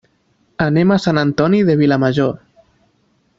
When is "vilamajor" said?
1.83-2.33